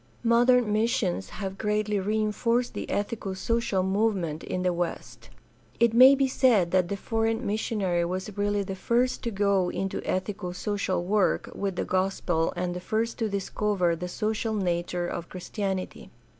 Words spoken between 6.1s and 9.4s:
be said that the foreign missionary was really the first to